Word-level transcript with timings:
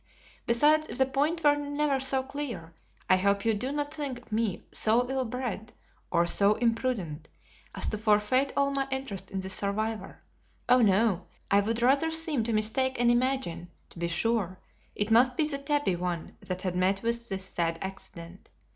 Besides, 0.47 0.87
if 0.89 0.97
the 0.97 1.05
point 1.05 1.43
were 1.43 1.55
never 1.55 1.99
so 1.99 2.23
clear, 2.23 2.73
I 3.07 3.17
hope 3.17 3.45
you 3.45 3.53
do 3.53 3.71
not 3.71 3.93
think 3.93 4.31
me 4.31 4.63
so 4.71 5.07
ill 5.11 5.25
bred 5.25 5.73
or 6.09 6.25
so 6.25 6.55
imprudent 6.55 7.29
as 7.75 7.85
to 7.89 7.99
forfeit 7.99 8.51
all 8.57 8.71
my 8.71 8.87
interest 8.89 9.29
in 9.29 9.41
the 9.41 9.49
survivor. 9.51 10.23
Oh, 10.67 10.81
no; 10.81 11.27
I 11.51 11.59
would 11.61 11.83
rather 11.83 12.09
seem 12.09 12.43
to 12.45 12.51
mistake 12.51 12.99
and 12.99 13.11
imagine, 13.11 13.69
to 13.91 13.99
be 13.99 14.07
sure, 14.07 14.57
it 14.95 15.11
must 15.11 15.37
be 15.37 15.47
the 15.47 15.59
tabby 15.59 15.95
one 15.95 16.35
that 16.39 16.63
had 16.63 16.75
met 16.75 17.03
with 17.03 17.29
this 17.29 17.45
sad 17.45 17.77
accident. 17.83 18.49